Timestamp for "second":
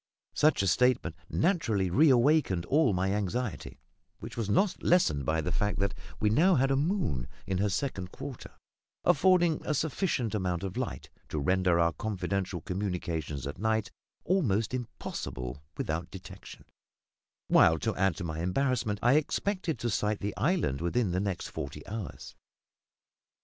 7.69-8.11